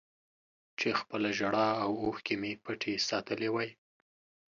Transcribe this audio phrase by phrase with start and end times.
[0.79, 3.69] چې خپله ژړا او اوښکې مې پټې ساتلې وای